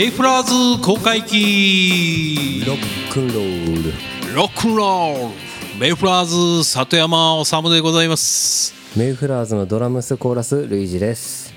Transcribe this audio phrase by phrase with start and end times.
[0.00, 3.82] メイフラーズ公開記ロックンロー
[4.30, 4.34] ル。
[4.34, 5.78] ロックンロール。
[5.78, 8.72] メイフラーズ里山治でございます。
[8.96, 11.52] メイフラーズのドラムスコーラスルイージです。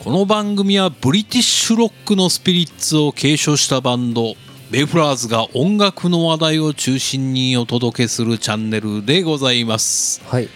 [0.00, 4.34] この番組はブリティッシュロックのスピリッツを継承したバンド。
[4.72, 10.20] メイフラーズが音楽の話題を中心にお届けするチャンネルでございます。
[10.26, 10.48] はい。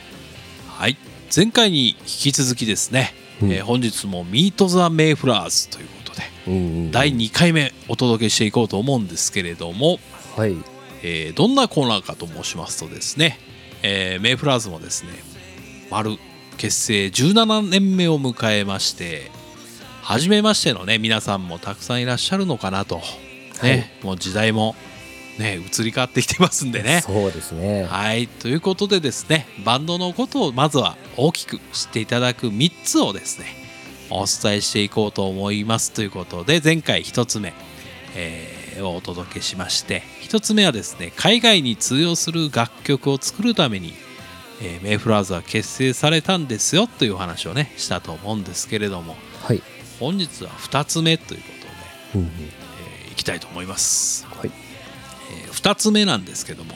[0.66, 0.96] はい。
[1.32, 3.52] 前回に引き続きですね、うん。
[3.52, 6.90] えー本日も「ミート・ザ・メイフラーズ」ということでうんうん。
[6.90, 9.98] 第2回目お届けしていこうと思うんですけれども、
[10.36, 10.56] はい。
[11.02, 13.38] えーどんなコーナーかと申しますとですね、
[13.82, 15.10] えーメイフラーズもですね
[15.90, 16.16] 丸
[16.56, 19.30] 結成17年目を迎えまして
[20.02, 23.00] 初めましてのね皆さんもたくさんいらっしゃるのかなと、
[23.62, 24.74] ねもう時代も
[25.38, 27.02] ね移り変わってきてますんでね。
[27.02, 27.84] そうですね。
[27.84, 28.28] はい。
[28.28, 33.63] ということでですねバンドのことをまずは大きく知っていただく3つをですね
[34.10, 37.52] お伝えしていこうと思いますということで前回1つ目、
[38.14, 43.92] えーをお届けしまして1つ目はですね海外に通用する楽曲を作るために、
[44.60, 49.62] えーメイフラーズは結成されたんですよというお話をねしたと思うんですけれどもはい。
[50.00, 51.46] 本日は2つ目というこ
[52.12, 52.28] とで、うんうん。
[52.28, 54.26] えーいきたいと思います。
[54.26, 54.50] はい。
[55.46, 56.74] え2つ目なんですけども、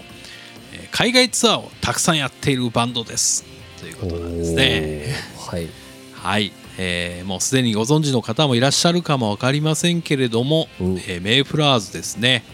[0.73, 3.45] えー海外ツアーをたくさんやっているバンドです
[3.81, 5.15] ということなんですね。
[5.51, 5.69] はい。
[6.15, 10.97] はい、えーもうすでにご存知の方もいらっしゃるかも分かりませんけれども、うん。
[10.99, 12.45] えーメイフラーズですね、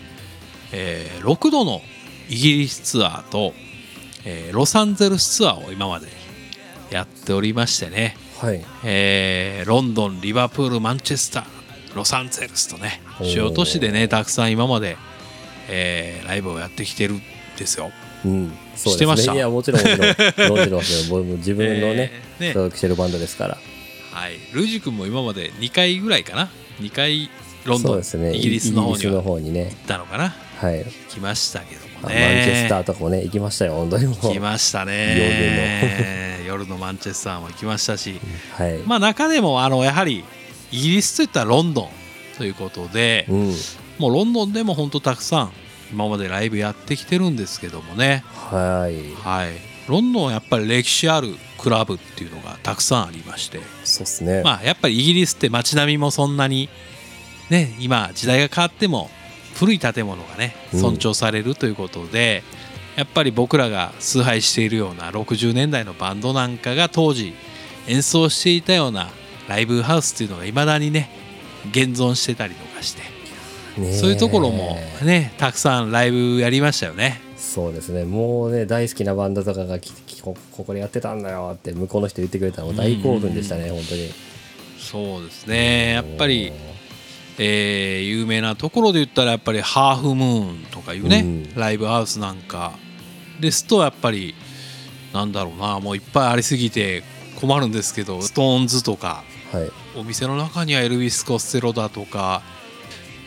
[0.73, 1.81] え6度の
[2.29, 3.53] イギリスツアーと、
[4.25, 6.07] えーロサンゼルスツアーを今まで
[6.91, 8.65] やっておりましてね、はい。
[8.85, 11.45] えーロンドンリバプールマンチェスター
[11.95, 14.97] ロサンゼルスとね主要都市でねたくさん今まで、
[15.69, 17.23] えーライブをやってきてるん
[17.59, 17.91] ですよ。
[18.25, 18.53] うん。
[18.75, 19.27] そう知ってました？
[19.27, 21.11] ですねいやもちろんもちろん存じてますよ。
[21.11, 22.53] 僕も自分のね えーね。
[22.55, 23.59] 所属してるバンドですから
[24.15, 26.49] はい、ルイジ君も今まで2回ぐらいかな
[26.79, 27.29] ？2回
[27.65, 28.37] ロンドン、ね。
[28.37, 29.71] イギリスの方には行方にね。
[29.71, 30.33] ったのかな？
[30.61, 30.85] はい。
[31.11, 34.17] 来ましたけどもあマンねチェスターとかもね行きましたよ本当にもう。
[34.21, 36.45] 来ましたね。
[36.47, 36.77] 夜の。
[36.79, 38.21] マンチェスターも行きましたし、
[38.53, 38.79] はい。
[38.87, 40.25] まあ中でもあのやはり
[40.71, 41.89] イギリスといったらロンドン
[42.39, 43.55] ということで、うん。
[43.99, 45.53] もうロンドンでも本当たくさん
[45.91, 49.13] 今までライブやってきてるんですけどもね、はい。
[49.15, 49.51] はい、
[49.89, 54.43] ロンドンはやっぱり歴史あるクラブっていうのがたくさんありまして、そうっすね。
[54.43, 56.69] まあ、やっぱりイギリスって街並みもそんなに、
[57.51, 59.11] ね、今時代が変わっても
[59.55, 60.81] 古い建物がねうん。
[60.81, 62.43] 尊重されるということで、
[62.97, 67.35] やっぱり僕らが崇拝しているような60年代のバンドなんかが当時
[67.89, 69.11] 演奏していたような
[69.49, 71.11] ライブハウスっていうのがいまだにね
[71.71, 73.15] 現存してたりとかして。
[73.99, 77.21] そういうところもねたくさんライブやりましたよね。
[77.55, 78.05] そうですね。
[78.05, 79.79] もうね大好きなバンドとかが
[80.23, 84.11] こここでやってたんだよって向こうの人言ってくれたら大興奮でしたね本当に。
[84.77, 85.93] そうですね。
[85.93, 86.53] やっぱり、
[87.39, 91.55] えー有名なところで言ったらやっぱりハーフムーンとかいうね、うん。
[91.55, 92.73] ライブハウスなんか。
[93.41, 94.35] ですとやっぱり
[95.13, 97.05] なんだろうなもういっぱいありすぎて
[97.41, 99.23] 困るんですけどストーンズとか
[99.53, 99.71] はい。
[99.97, 102.43] お店の中にはエルビス・コステロだとか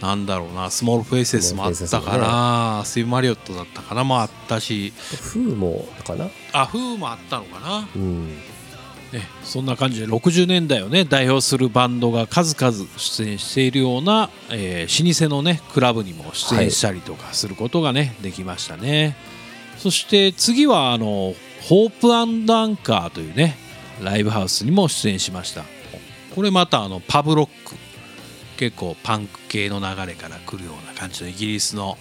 [0.02, 4.04] なんだろうなスモールフェイセスもあったかな、スティーブ・マリオットだったかな。
[4.04, 4.94] もあったし。
[4.96, 6.30] フーもかな。
[6.54, 7.90] あフーもあったのかな。
[7.96, 8.38] うん。
[9.12, 19.16] ね、そんな感じで60年代をね代表するバンドが数々出演しているような、えー老舗のねクラブにも出演したりとかすることがね、できましたね。
[19.78, 23.58] そして次はあのホープアンカーというね
[24.04, 25.64] ライブハウスにも出演しました。
[26.36, 27.76] これまたあのパブロック
[28.58, 31.98] 結構パンク系の流れから来るような感じのイギリスの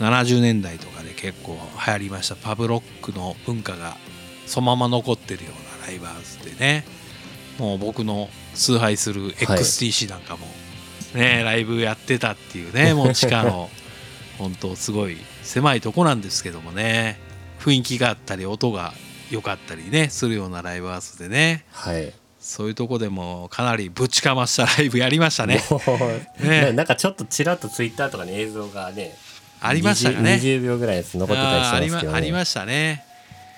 [0.00, 1.52] 70年代とかで結構
[1.86, 2.36] 流行りました。
[2.36, 3.96] パブロックの文化が
[4.46, 6.84] そのまま残ってるようなライブハウスでね。
[7.58, 10.46] もう僕の崇拝する XTC なんかも、
[11.14, 13.70] ねライブやってたっていうね もう地下の
[14.38, 17.18] 本当すごい狭いとこなんですけどもね。
[17.60, 18.92] 雰囲気があったり音が
[19.30, 21.64] 良かったりねするようなライブハウスでね。
[21.70, 25.62] はいそういうとこでもかなりぶちかましたライブやりましたね。
[26.42, 26.62] ね。
[26.66, 29.16] ななんかちょっとちらっとツイッターとかに映像がね
[29.60, 30.40] ありましたかね。
[30.42, 33.11] 20, 20秒ぐらいのやつ残ってたりしますけど、ね、まありましたね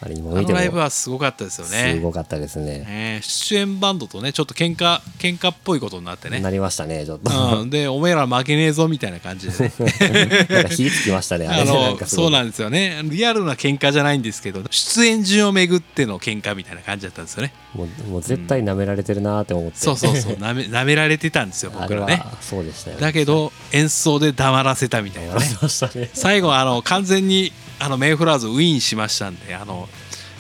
[0.05, 1.95] あれあ今見てものライブはすごかったですよね。
[1.95, 2.81] すごかったですね。
[2.81, 6.41] ね出演バンドとねちょっと喧嘩喧嘩っぽいことになってね。
[6.41, 9.73] なりましたねちょっと、うん、でおめえら負けねえぞみたいな感じで、ね、
[10.51, 13.01] なんか火つきましたねあのそうなんですよね。
[13.05, 17.53] リアルな喧嘩じゃないんですけど出演順をめぐっての喧嘩みたいな感じだったんですよね。
[17.75, 20.39] もうもう絶対舐められてるなーって思って、そうそうそう。
[20.39, 22.23] なめ 舐められてたんですよ僕らね。
[22.41, 22.99] そうでしたよ。
[22.99, 25.41] だけど演奏で黙らせたみたいなね。
[25.41, 26.11] ね。
[26.13, 29.89] 最後あの完全にあのメイフラーズウィーンしましたんであの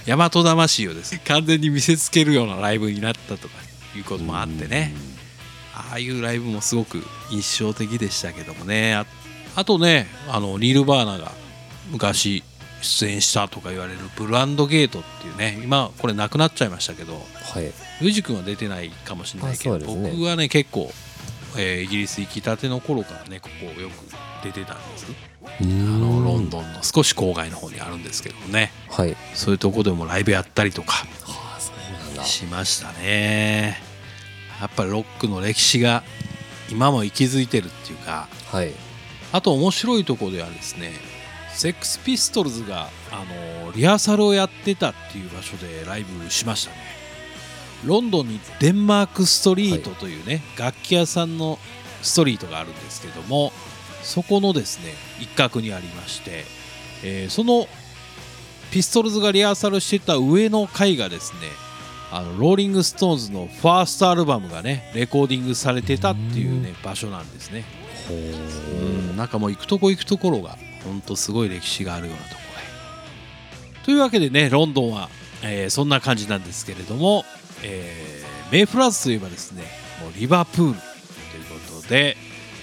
[0.06, 3.54] 大和魂をですね 完全に見せつけるようなライブになったとか
[3.96, 4.94] いうこともあってね。
[5.76, 8.94] ああいうライブもすごく印象的でしたけどもね。
[8.94, 9.06] あ
[9.56, 11.32] あとねあのニール・バーナーが
[11.90, 12.44] 昔
[12.81, 17.64] 出演したとか言われるブランドゲートっていうね今これなくなっちゃいましたけどはい。
[18.00, 19.84] ユージ君は出てないかもしれないけど、ね。
[19.86, 20.92] 僕はね結構、
[21.56, 23.92] えーイギリス行きたての頃からねここよく
[24.44, 25.06] 出てたんです
[25.46, 28.73] ああのロンドンの少し郊外の方にあるんですけどもね。
[28.88, 29.17] はい。
[29.35, 31.05] そういうとこでもライブやったりとか
[32.25, 33.79] しましたね。
[34.61, 36.02] やっぱりロックの歴史が
[36.70, 38.73] 今も息づいてるっていうかはい。
[39.32, 40.93] あと面白いところではですね
[41.52, 43.25] セックスピストルズがあ
[43.64, 46.76] のリハーサルをやってたっていう場所でライブしましたね。
[47.85, 51.58] ロンドンにデンマークストリートというね、楽器屋さんの
[52.02, 53.52] ストリートがあるんですけども
[54.04, 56.44] そこのですね一角にありまして、
[57.02, 57.66] えーその
[58.70, 61.38] ピストルズがリハーサルしてた上の階がですね
[62.10, 67.64] あのローリング・ストーンズのファーストアルバムがねレコーディングされてたっていうね場所なんですね。
[68.08, 68.18] ほう。
[68.18, 69.28] んなん。
[69.28, 72.40] かもう行くとこ行くところが本当すごい歴史があるようなとこ
[73.62, 75.08] ろでというわけでねロンドンは、
[75.42, 77.24] えーそんな感じなんですけれども、
[77.62, 79.62] えーメイフラワーズといえばですね
[80.02, 80.74] もうリバプールという
[81.76, 82.16] ことで、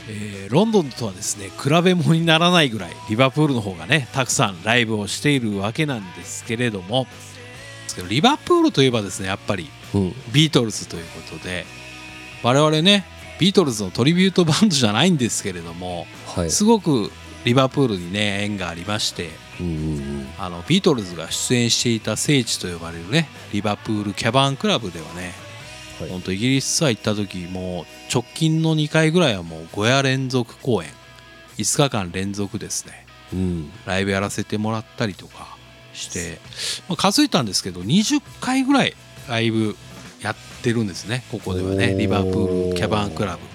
[0.09, 7.07] えーロンドンとはですね比べ物にならないぐらいリバプールの方がねたくさんライブをしているわけなんですけれども
[8.09, 10.13] リバプールといえばですねやっぱりううん。
[10.33, 11.65] ビートルズということで
[12.43, 13.05] 我々ね
[13.39, 16.05] ビートルズのトリビュートバンドじゃないんですけれども
[16.35, 16.51] はい。
[16.51, 17.11] すごく
[17.43, 20.27] リバプールにね縁がありましてうんうん。
[20.39, 25.33] あのビートルズが出演していた聖地と呼ばれるねリバプールキャバンクラブではね
[26.01, 26.09] はい。
[26.09, 30.89] 本当イギリスツアー行った時もう直近の2回ぐらいはもう5夜連続公演。
[31.57, 33.05] 5日間連続ですね。
[33.33, 33.71] うん。
[33.85, 35.57] ライブやらせてもらったりとか
[35.93, 36.39] して、
[36.89, 38.93] まあ、数えたんですけど20回ぐらい
[39.29, 39.75] ライブ
[40.21, 41.23] やってるんですね。
[41.31, 41.95] ここではね。
[41.95, 43.51] リバプールキャバンクラブ。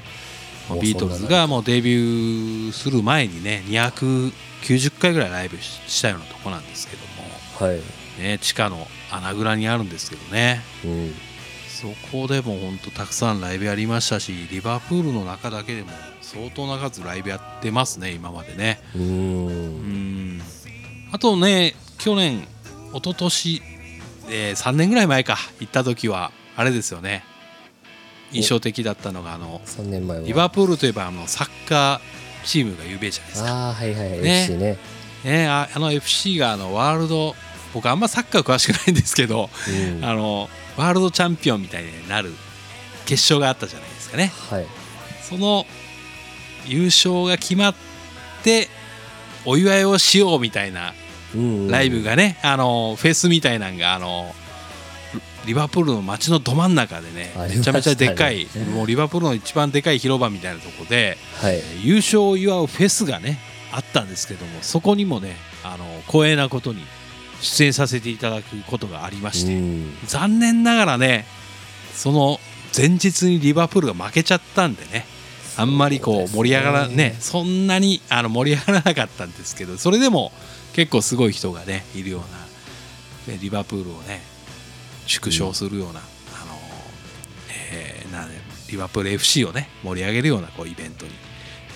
[0.81, 7.02] ビートルズがもうデビューする前にね290回ぐらいライブししたようなとこなんですけど
[7.62, 7.81] も、はい。
[8.20, 10.62] ね、地下の穴蔵にあるんですけどね。
[10.84, 11.14] うん
[11.76, 15.90] そこでも本当たくさんライブやりましたしリバプールの中だけでも
[16.23, 18.81] 相当な数ライブやってますね今までね。
[18.94, 20.38] ううん。
[20.38, 20.43] ん
[21.12, 22.38] あとね去年
[22.94, 23.62] 一昨年、
[24.31, 27.25] えー3年ぐらい前か行った時はあれですよね。
[28.32, 30.26] 印象的だったのがあの3年前は。
[30.26, 33.52] リバプールといえばあのサッカーチームが有名じゃないですか。
[33.52, 34.20] ああはいはいはい。
[34.23, 34.43] ね。
[34.44, 34.78] FC ね。
[35.25, 37.34] ね、ああの FC があのワールド
[37.76, 40.02] 僕あんまサッカー詳しくないんですけど、うん。
[40.02, 42.32] あのワールドチャンピオンみたいになる
[43.05, 44.32] 決勝があったじゃないですかね。
[44.50, 44.67] はい。
[45.20, 45.67] その
[46.67, 47.75] 優勝が決まっ
[48.43, 48.69] て
[49.44, 50.94] お祝いをしようみたいな
[51.34, 54.34] うんライブがね、あのフェスみたいなんがあの
[55.44, 61.61] リバプールの街のど真ん中でねめちゃめちゃでっかい、もうリバプールの一番でかい広場みたいなとこではい。
[61.82, 63.38] 優勝を祝うフェスがね
[63.70, 66.82] あったんですけどもそこにもねあの光栄なことに
[67.40, 69.96] 出演させていただくことがありまして、うん。
[70.06, 71.26] 残念ながらね
[71.94, 72.38] その
[72.76, 75.06] 前日にリバプールが負けちゃったんでね
[75.56, 80.32] あんまりこう盛り上がらねそんなにあの盛り上がらなかったんですけどそれでも
[80.74, 82.20] 結構すごい人がねいるよう
[83.30, 84.20] な、ね、リバプールをね
[85.06, 86.58] 縮小するような、あの
[87.70, 88.28] えーなん
[88.70, 91.12] リバプール FC をね盛り上げるようなこうイベントに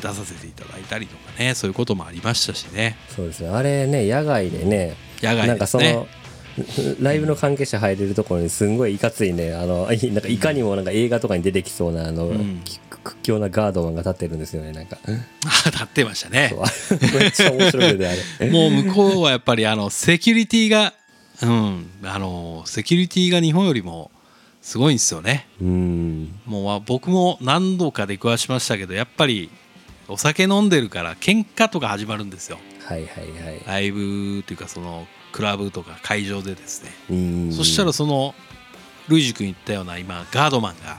[0.03, 2.97] 出させていただいたりとかねそういうこともありましたしね。
[3.09, 3.51] そうですね。
[3.51, 6.07] あれね野外でね野外なんかその
[7.01, 12.61] ライブの関係者入れるところにすんごいいかついねあのい なんかいかにもなんか映画とかに出てきそうなあの、ん。
[12.65, 14.99] き屈強なガードマンが立ってるんですよねなんか。
[15.07, 16.55] あ立ってましたね。
[17.19, 18.51] めっちゃ面白いであれ。
[18.51, 20.93] もう向こうはやっぱりあのセキュリティが
[21.43, 21.87] うん。
[22.03, 24.11] あのセキュリティが日本よりも
[24.61, 25.47] すごいんですよね。
[25.63, 26.35] うん。
[26.45, 29.49] もうまあ僕も何度か出くわしましたけどやっぱり
[30.09, 32.59] お酒飲んでるから喧嘩とか始まるんですよ
[32.91, 33.63] はいはいはい。
[33.65, 36.91] ライブっていうかそのクラブとか会場でですね。
[37.11, 37.53] うん。
[37.53, 38.35] そしたらその
[39.07, 40.99] ルイジ君言ったような今ガードマンが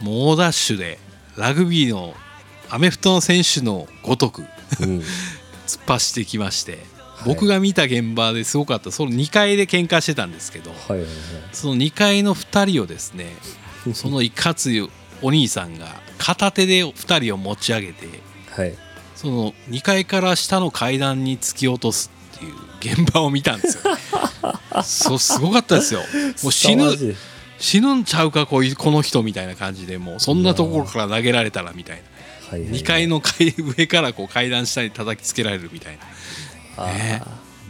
[0.00, 0.98] 猛ダッシュで
[1.36, 2.14] ラグビーの
[2.70, 4.42] アメフトの選手のごとく
[4.80, 5.02] うん。
[5.66, 6.76] 突っ走ってきまして、い。
[7.24, 8.90] 僕が見た現場ですごかった。
[8.92, 11.08] その2階で喧嘩してたんですけどはいはいはい。
[11.52, 13.34] その2階の2人をですね
[13.92, 14.88] そのいかつい
[15.20, 18.08] お兄さんが片手で2人を持ち上げて
[18.50, 18.74] はい
[19.22, 23.94] その2階から下の階段に突き落とすっていう現場を見たんですよ。
[24.82, 26.00] そうすごかったですよ。
[26.42, 26.92] もう死ぬ
[27.60, 32.02] 死ぬんちゃうかこいこの人みたいな感じでもうそんなところから投げられたらみたいな。
[32.02, 35.98] はいはいはい2階の階上からこう階段下に叩きつけられるみたい
[36.76, 36.86] な。
[36.86, 37.22] ね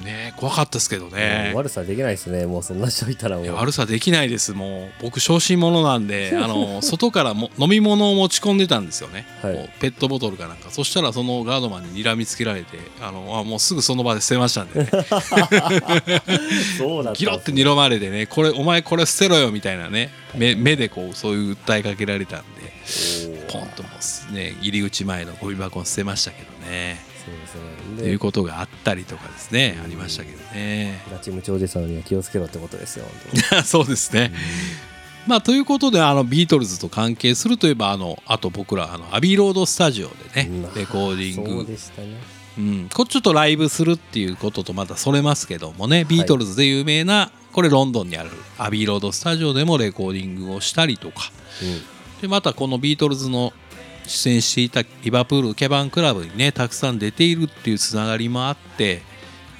[0.02, 2.46] ね怖かったですけどもねう悪さできないですね。
[2.46, 4.52] もうそんな人いたらもいうや悪さできないです。
[4.52, 9.70] もう僕小心者なんで あの外からも飲み物を持ち込んでたんですよね、はい。
[9.80, 10.70] ペットボトルかなんか。
[10.70, 14.90] そしたらそのガードマンに睨みつけられてあのあもうすぐその場で捨てましたんで、ね、
[16.78, 20.10] そうだったギロって睨まれてねこれお前これ捨てろよみたいなね。
[20.34, 22.72] 目目でこうそういう訴えかけられたんで。
[23.52, 23.88] ポンとも
[24.30, 27.60] うね入り口前のゴミ箱に捨てましたけどねそうですね。
[27.98, 29.78] というでことがあったりとかですね。
[29.82, 31.02] ありましたけどね。
[31.10, 33.06] ラチムチおじさんには気をつけろってことですよ
[33.64, 34.32] そうですね。
[35.26, 40.74] まあ、ということであのビートルズと関係するといえばあのあと僕らあのアビーロードスタジオでねうん。
[40.74, 42.18] レコーディング、でしたね。
[42.58, 51.30] うん、これちょっとライブするっていうこととまたそれますけどもねビートルズで有名なこれロンドンにあるアビーロードスタジオでもレコーディングをしたりとか。
[52.20, 53.52] でまたこのビートルズの
[54.06, 59.02] 出演していたリバプールケバンクラブにねたくさん出ているっていうつながりもあって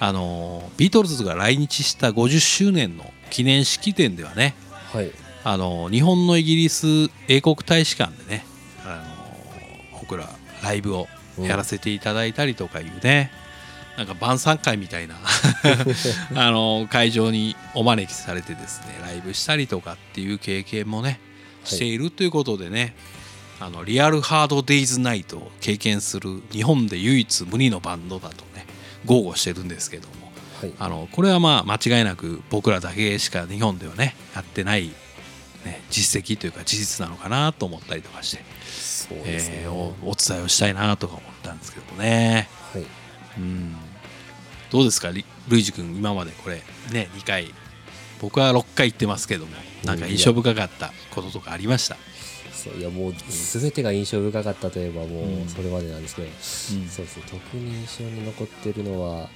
[0.00, 4.54] あのビートルズが来日した50周年の記念式典ではね
[4.92, 5.10] はい。
[5.44, 6.86] あの日本のイギリス
[7.28, 8.44] 英国大使館でね
[8.84, 9.02] あ
[9.94, 10.28] の僕ら
[10.62, 11.08] ライブを
[11.38, 13.30] やらせていただいたりとかいうね、
[13.96, 15.16] なんか晩餐会みたいな
[16.36, 21.20] あの会場にお招きされてですねライブしたりとかっていう経験もね
[21.64, 22.94] しているということでね、
[23.64, 28.66] あのリアルハードデイズナイトを経験する日本で唯一無二のバンドだとね
[29.04, 30.32] 豪語してるんですけども。
[30.60, 30.72] はい。
[30.78, 34.88] あのこれはまあ間違いなく僕らだけしか日本ではねやってない、
[35.64, 39.60] ね、実績というか事実なのかなと思ったりとかして、そうですね。
[39.62, 42.86] えーおお伝えをしたいなとか思ったんですけどもね、はい。
[43.38, 43.74] うん、
[44.70, 45.10] どうですか？
[45.10, 47.52] リルイジ君今までこれね2回
[48.20, 49.52] 僕は6回行ってますけども
[49.84, 51.96] なんか印象深かったこととかありました、
[52.52, 56.34] そういやもう全てが印象深かったといえばもうそれまでなんですけど、うん。
[56.88, 59.28] そうですね特に印象に残ってるのは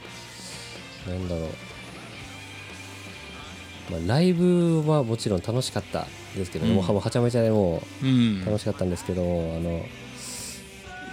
[1.08, 1.49] なんだろう。
[3.88, 6.75] まあ、ライブはもちろん楽しかったですけど、うん。
[6.75, 7.82] もうははちゃめちゃでも
[8.44, 9.25] 楽しかったんですけど、あ
[9.61, 9.85] の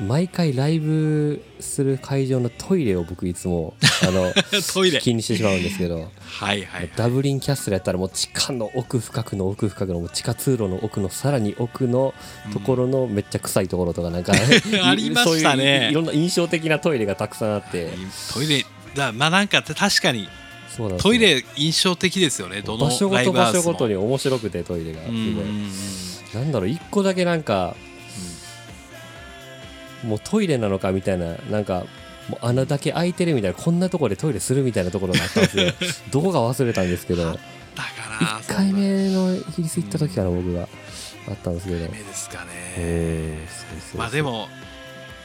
[0.02, 4.34] 毎回ライブする会場のトイレを僕いつも あの
[4.74, 5.00] トイレ。
[5.00, 6.12] 気にしてしまうんですけど。
[6.26, 12.14] はいはいダブリンキャッスルやったらもう地下の奥深くの奥深くの地下通路の奥のさらに奥の
[12.52, 14.34] ところのめっちゃ臭いところとかなんか
[14.84, 15.90] ありましたね。
[15.92, 17.90] いろんな印象的なトイレがたくさんあって。
[18.34, 20.28] トイレだまあなんか確かに
[20.76, 21.12] そうなんですよ。
[21.12, 25.02] トイレ印象的ですよねどの場所ごと場所ごとに面白くてトイレが。
[26.34, 27.76] なんだろう一個だけなんか
[30.04, 31.86] もうトイレなのかみたいななんか
[32.30, 35.72] もう穴だけ開いてるみたいなこんなところでトイレするみたいなところがあったんですよ。
[36.12, 37.40] どこか忘れたんですけどだか
[38.20, 40.68] ら1回目のイギリス行った時から僕が
[41.28, 41.80] あったんですけど。
[41.80, 43.48] 目ですかね。
[43.98, 44.48] まあでも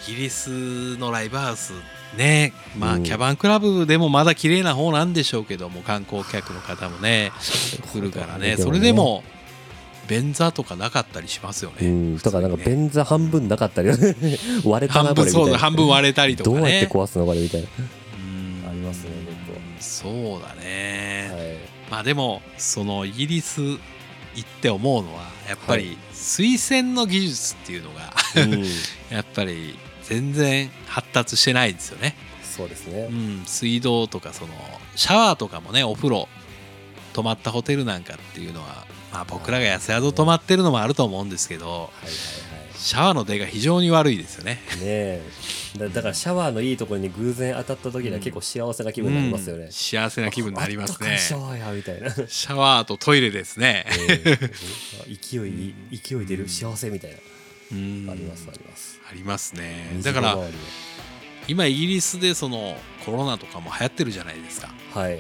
[0.09, 1.73] イギリスのライブハウス
[2.17, 3.03] ねまうん。
[3.03, 7.33] あキャバンクラブでもまだ綺麗な方なんでしょうけども観光客の方もね
[7.93, 8.57] 来るからね。
[8.57, 9.23] それでも
[10.09, 11.87] 便座とかなかったりしますよね。
[11.87, 13.91] うんとかなんか便座半分なかったり
[14.65, 15.31] 割れたな半分これみたいな。
[15.33, 17.69] そうだ半分割れたりとかどうねやって壊すのこれみたいな。
[17.77, 18.71] うん。
[18.71, 19.11] ありますね
[19.81, 21.91] そうだね、はい。
[21.91, 23.79] まあでもそのイギリス行
[24.41, 28.65] って思うのはやっぱはり水洗の技術っていうのがうん。
[29.15, 33.09] やっぱり全然発達してないですよね、そうですね。
[33.11, 34.55] うん、水道とかその
[34.97, 36.29] シャワーとかもねお風呂
[37.13, 38.87] 泊まったホテルなんかっていうのは、
[39.19, 41.89] まあ、僕らが安宿泊まってるのもあると思うんですけどはいはい
[42.79, 44.63] シャワーの出が非常に悪いですよね。
[44.69, 45.23] はいねえ。
[45.79, 49.65] だだからシャワーのいいところに偶然当たった時には結構幸せな気分になりますよね。
[49.65, 51.17] うん、幸せな気分になりますね。
[51.17, 52.09] いシャワーやみたいな。
[52.29, 54.37] シャワーとトイレですね、ええ。
[55.09, 57.17] 勢い勢い出る幸せみたいな。
[57.73, 58.11] うん。
[58.11, 59.01] ありますあります。
[59.11, 59.91] ありますね。
[59.95, 60.39] 水だから
[61.49, 64.69] 今イギリスでそのコロナとかも流行ってるじゃないですか。
[64.95, 65.19] のはい。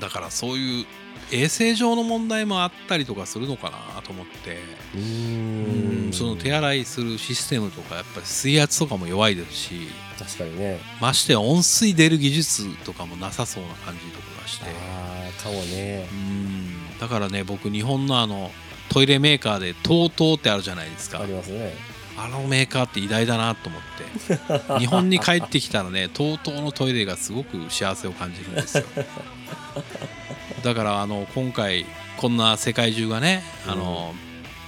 [0.00, 0.86] だからそういう
[1.32, 4.58] 衛生上の問題もあったりとかするのかなと思って。
[4.94, 6.12] うんん。
[6.12, 9.88] その手洗いするシステムとかやっぱり水圧とかも弱いですし。
[10.18, 10.80] 確かにね。
[11.00, 14.66] ましてや温水出る技術とかもなさそうな感じとかがして。
[14.66, 16.08] ああかもね。
[16.12, 16.98] うん。
[16.98, 18.50] だからね僕日本のあの
[18.88, 21.20] トイレメーカーで TOTO ってあるじゃないですか。
[21.20, 21.74] ありますね。
[22.18, 23.86] あのメーカーって偉大だなと思って。
[24.78, 28.84] 日本に帰ってきたらね TOTO のトイレがすごく幸せを感じるんですよ
[30.66, 34.14] だからあの今回こんな世界中がねあの、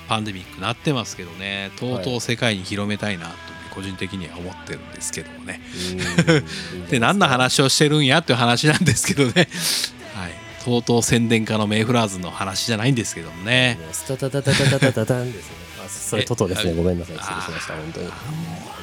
[0.09, 3.33] パンデミックなってますけどねとうとう世界に広めたいなと
[3.75, 5.61] 個人的には思ってるんですけどもね。
[6.27, 6.87] うん。
[6.91, 9.49] で何の話をしてるんやっていう話なんですけどね。
[10.15, 10.33] はい。
[10.65, 13.79] とうとう宣伝家のメイフラーズの話じゃないんですけどもね。
[13.93, 15.57] スタタタタタタタタンですね。
[15.85, 16.73] あそれトトですね。
[16.73, 17.17] えごめんなさい。
[17.17, 17.75] 失礼しました。
[17.75, 18.09] 本当に。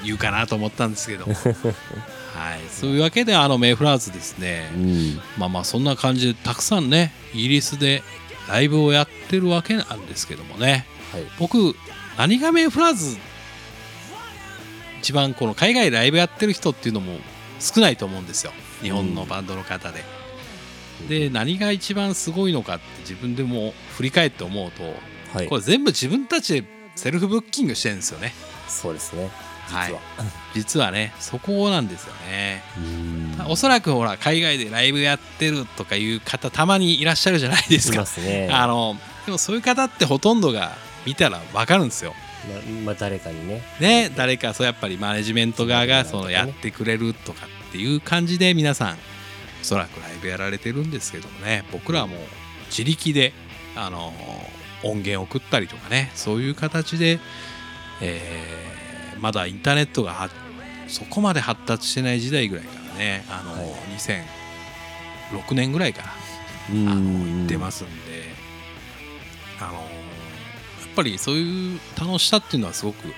[0.06, 1.28] 言うかなと思ったんですけど。
[1.28, 1.36] も
[2.36, 5.20] ははい、そういうわけであのメイフラーズですね、うん。
[5.38, 8.04] まあまあそんな感じでたくさんねイギリスで
[8.48, 10.86] ライブをやってるわけなんですけどもね。
[11.12, 11.24] はい。
[11.40, 11.76] 僕
[12.18, 13.18] 何がメイフラーズ
[15.00, 17.18] 一番この海外でライブやってる人っていうのも
[17.60, 18.52] 少ないと思うんですよ。
[18.82, 20.04] 日本のバンドの方で。
[21.10, 24.84] で何が一番すごいのかって自分でも振り返って思うと
[25.34, 25.48] はい。
[25.48, 28.34] これ全部自分たちでセルフブッキングしてるんですよね。
[28.68, 29.30] そうですね
[29.68, 30.00] 実は、
[30.54, 32.64] 実はねそこなんですよね。
[32.78, 33.46] うん。
[33.48, 37.96] おそらくほら海外でライブやってるとかいう方たまにいらっしゃるじゃないですか。
[37.96, 38.06] いま。
[38.06, 38.50] すね。
[38.54, 42.16] あのでもそういう方ってほとんどが見たら分かるんですよ。
[42.48, 43.64] ままあ誰かにね。
[43.80, 48.98] ね誰かそうやっぱりマネジメント側がそのやってくれるとかっていう感じで皆さん
[49.62, 51.64] おそらくライブやられてるんですけどもね。
[51.72, 52.20] 僕らはもう
[52.70, 53.34] 自力で
[53.76, 54.14] あの
[54.84, 56.12] 音源を送ったりとかね。
[56.16, 57.20] そういう形で、
[58.02, 58.75] えー
[59.20, 60.30] まだインターネットがは
[60.88, 63.26] そこまで発達してない時代ぐらいからね。
[63.30, 63.72] あの、はい。
[63.98, 66.10] 2006年ぐらいから
[66.72, 66.90] うん。
[66.90, 67.92] あの行ってますんで、
[69.60, 69.84] あのやっ
[70.96, 73.14] ぱりそういう楽しさっていうのはすごく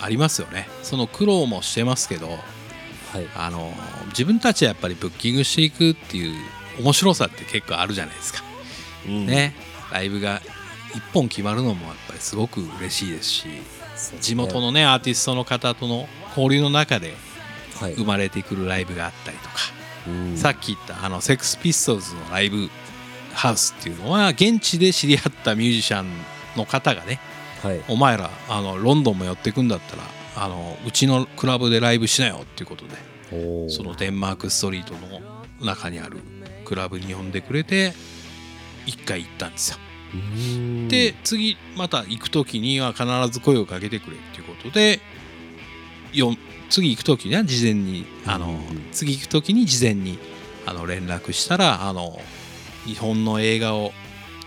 [0.00, 0.68] ありますよね。
[0.82, 2.38] その苦労もしてますけどはい。
[3.36, 3.72] あの
[4.08, 6.34] 自分たちはやっぱりブッキングしていくっていう
[6.80, 8.42] 面白さって結構あるじゃないですか、
[9.06, 9.26] うん。
[9.26, 9.54] ね。
[9.92, 10.40] ライブが
[10.94, 13.46] 一本決まるのもやっぱりすごく嬉しいですし
[14.20, 17.14] 地元のねアーティストの方との交流の中で
[17.80, 17.94] はい。
[17.94, 19.54] 生まれてくるライブがあったりとか、
[20.06, 20.36] うん。
[20.36, 22.68] さっき言ったあのセックスピストルズのライブ
[23.32, 26.06] ハウスっていうのは現地で知り合ったミュージシャン
[26.56, 27.20] の方がね
[27.62, 27.82] はい。
[27.88, 30.02] お前らあのロンドンも寄ってくんだったら
[30.36, 35.20] あのうちのクラブでライブしなよっていうことでそのデンマークストリートの
[35.60, 36.18] 中にある
[36.64, 37.92] クラブに呼んでくれて
[38.86, 39.78] 一回行ったんですよ。
[40.12, 40.88] うん。
[40.88, 45.00] で次また行く時には必ず声をかけてくれっていうことで
[46.12, 46.34] よ
[46.70, 48.58] 次行く時には事前にあの、
[48.90, 50.18] 次行く時に事前に
[50.66, 52.18] あの連絡したらあの
[52.84, 53.92] 日本の映画を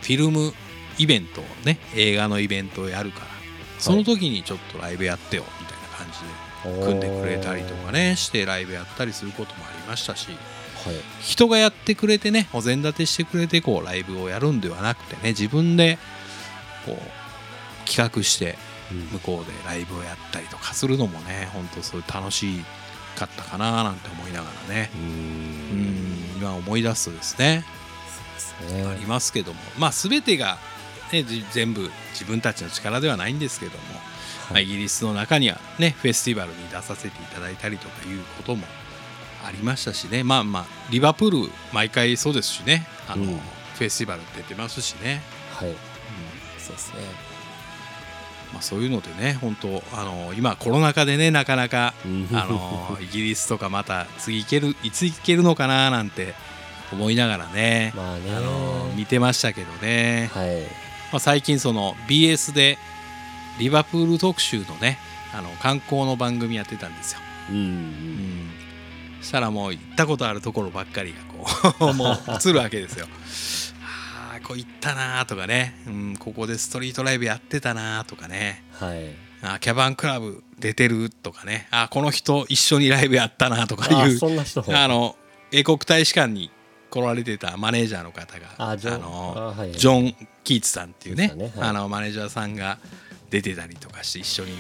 [0.02, 0.54] フィルム
[0.98, 3.28] イベントをね映画のイベントをやるから
[3.80, 10.57] その時にちょっとライブやってよみたいな感じで組んでくれたりとかねしてライブやったりすることもありましたしはい
[11.22, 15.98] 人がやってくれてねお膳立てしてくれてこうライブをやるんではなくてね自分で
[16.86, 18.58] こう企画して
[18.92, 19.00] うん。
[19.08, 22.64] 向こうでライブをやったりとかするのもね本当そういう楽し
[23.18, 24.90] かったかななんて思いながらね。
[24.94, 25.76] ううん。
[25.76, 26.38] ん。
[26.38, 27.66] 今思い出すとですね。
[28.90, 29.60] ありますけども。
[29.78, 30.58] まあ全てが、
[31.12, 33.78] ね、じ全部自分たちの力ではないんですけども、
[34.52, 38.66] まあ、イギリスの中にはねフェスティバルに出させていただいたりとかいうことも
[39.46, 40.24] ありましたしね。
[40.24, 42.86] まあまあリバプール毎回そうですしね。
[43.08, 43.40] あの、うん。
[43.76, 45.22] フェスティバル出てますしね、
[45.54, 45.70] はい。
[45.70, 45.76] うん。
[46.58, 47.02] そうですね。
[48.54, 52.30] まあ、そういうのでね本当あの今コロナ禍でねなかなかうん。
[52.34, 56.34] あの イギリスとかまた次行けるいつ行けるのかななんて
[56.92, 58.34] 思いながらね、まあね。
[58.36, 60.62] あの見てましたけどね、はい。
[61.12, 62.78] まあ、最近その BS で
[63.60, 64.98] リバプール特集のね
[65.34, 67.20] あの観光の番組やってたんですよ。
[67.50, 68.67] うんううんん
[69.22, 71.18] したらもう行ったことあるところばっかりが
[71.78, 73.08] こう もう映るわけですよ。
[73.84, 78.64] ああこう行ったなーとかね、うん、ここでストリートライブやってたなーとかね。
[78.72, 79.28] はい。
[79.42, 81.68] あキャバンクラブ出てるとかね。
[81.72, 84.64] あこの人一緒にライブやったなとかあいうそんな人。
[84.68, 85.16] あの
[85.52, 86.52] 英国大使館に
[86.90, 89.02] 来られてたマネージャーの方があジョン。
[89.02, 91.34] のジョン・キーツさんっていうね。
[91.60, 92.80] あのマネージャーさんが
[93.30, 94.52] 出てたりとかして一緒に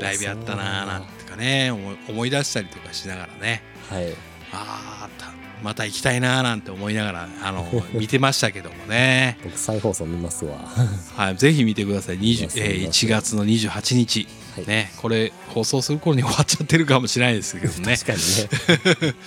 [0.00, 1.70] ライブやったなーなんてかね
[2.08, 3.62] 思い出したりとかしながらね。
[3.90, 4.14] はい。
[4.52, 10.56] あーたまた行きたいなーなんて思いながらあの 見てましたけどもね、僕再放送見ますわ。
[11.16, 12.18] はい、ぜひ見てください。
[12.18, 13.06] 20見ますえー見ます。
[13.06, 14.66] 1月の28日、はい。
[14.66, 17.96] ねこれ放送する頃に終わっちゃってるかもしれないですけどね。
[17.96, 19.14] 確かにね。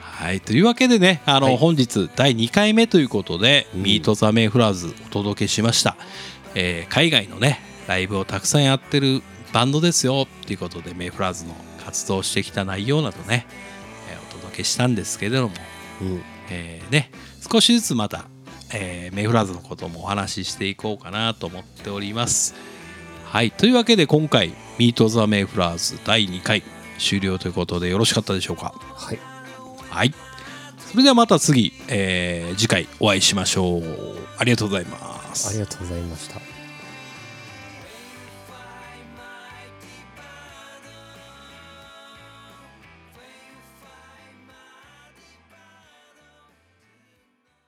[0.00, 1.56] はい、というわけでね、あの、はい。
[1.56, 3.82] 本日第2回目ということで、うん。
[3.82, 5.96] ミート・ザ・メイフラーズお届けしました、
[6.54, 13.46] えー海外のね、ライブをたくさんやってるバンドですよっていうことで、メイフラーズの活動してきた内容などね、
[14.10, 15.54] えーお届けしたんですけれども、
[16.00, 17.10] うんえーね、
[17.50, 18.26] 少しずつまた、
[18.72, 22.54] えーメイフラーズのこともお話ししていこうかなと思っております。
[23.24, 26.62] はい、というわけで今回、ミート・ザ・メイフラーズ第2回
[26.98, 28.74] 終了ということでよろしかったでしょうか？
[28.94, 29.18] はい
[29.90, 30.14] はい。
[30.78, 33.82] それではまた次、えー次回お会いしましょう。
[34.38, 35.48] ありがとうございます。
[35.48, 36.53] ありがとうございました